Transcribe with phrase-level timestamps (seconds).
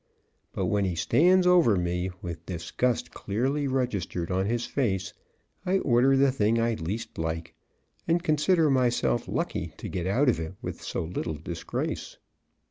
[0.51, 5.13] But when he stands over me, with disgust clearly registered on his face,
[5.63, 7.09] I order the thing I like least
[8.07, 12.17] and consider myself lucky to get out of it with so little disgrace.